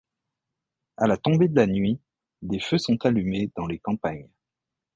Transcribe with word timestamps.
À 0.97 1.05
la 1.05 1.15
tombée 1.15 1.47
de 1.47 1.55
la 1.55 1.67
nuit, 1.67 1.99
des 2.41 2.57
feux 2.59 2.79
sont 2.79 2.97
allumés 3.05 3.51
dans 3.55 3.67
les 3.67 3.77
campagnes. 3.77 4.31